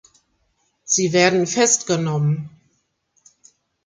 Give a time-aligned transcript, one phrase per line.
[0.83, 2.49] Sie werden festgenommen.